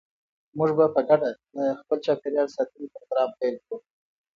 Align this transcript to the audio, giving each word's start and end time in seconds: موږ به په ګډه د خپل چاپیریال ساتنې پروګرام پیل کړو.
موږ 0.57 0.69
به 0.77 0.85
په 0.95 1.01
ګډه 1.09 1.29
د 1.55 1.57
خپل 1.79 1.97
چاپیریال 2.05 2.47
ساتنې 2.55 2.85
پروګرام 2.93 3.29
پیل 3.39 3.55
کړو. 3.63 3.75